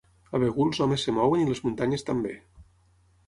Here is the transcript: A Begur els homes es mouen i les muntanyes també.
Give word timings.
A 0.35 0.39
Begur 0.43 0.65
els 0.69 0.79
homes 0.85 1.03
es 1.11 1.15
mouen 1.17 1.43
i 1.45 1.45
les 1.49 1.63
muntanyes 1.67 2.09
també. 2.09 2.35